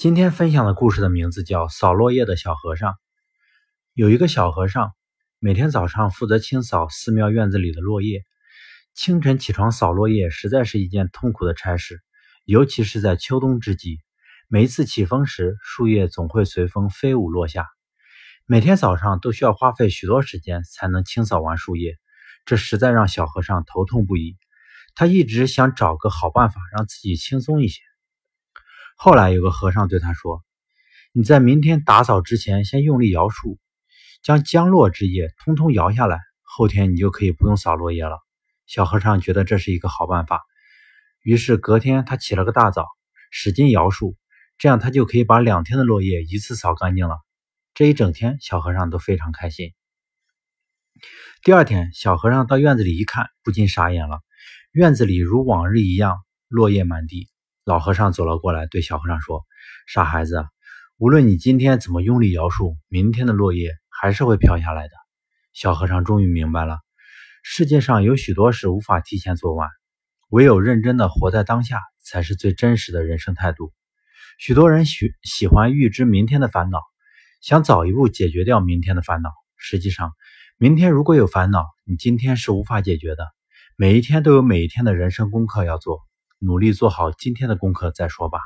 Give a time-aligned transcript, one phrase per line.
[0.00, 2.92] 今天分享的故事的名字叫《扫落叶的小和尚》。
[3.92, 4.92] 有一个小和尚，
[5.38, 8.22] 每天早上负责清扫寺庙院子里的落叶。
[8.94, 12.00] 清晨起床扫落叶，实在是一件痛苦的差事，
[12.46, 13.98] 尤其是在秋冬之际。
[14.48, 17.66] 每一次起风时，树叶总会随风飞舞落下。
[18.46, 21.98] 每天早上都需要花费许多时间才能清扫完树叶，
[22.46, 24.38] 这实在让小和尚头痛不已。
[24.94, 27.82] 他一直想找个好办法，让自己轻松一些。
[29.02, 30.44] 后来有个和尚对他说
[31.12, 33.58] ：“你在明天打扫之前，先用力摇树，
[34.22, 38.18] 将将落之叶通通摇下来，后天你就可以不用扫落叶了。”
[38.68, 40.42] 小和尚觉得这是一个好办法，
[41.22, 42.88] 于是隔天他起了个大早，
[43.30, 44.18] 使劲摇树，
[44.58, 47.16] 这样他就可以把两天的落叶一次扫干净了。
[47.72, 49.72] 这一整天，小和尚都非常开心。
[51.42, 54.20] 第二天，小和尚到院子里一看，不禁傻眼了，
[54.72, 57.30] 院子里如往日一样，落叶满地。
[57.64, 59.44] 老和尚走了过来，对小和尚说
[59.86, 60.44] ：“傻孩子，
[60.96, 64.94] 无论你今天怎么用力摇树，明天的落叶还是会飘下来的。”
[65.52, 66.78] 小和尚终于明白了，
[67.42, 69.68] 世界上有许多事无法提前做完，
[70.30, 73.72] 唯有认真的活在当下，才是最真实的人生态度。
[74.38, 76.80] 许多人喜喜欢预知明天的烦恼，
[77.42, 79.30] 想早一步解决掉明天的烦恼。
[79.56, 80.12] 实际上，
[80.56, 83.28] 明天如果有烦恼，你今天是无法解决的。
[83.76, 86.00] 每一天都有每一天的人生功课要做。
[86.42, 88.38] 努力做好今天的功课再说吧。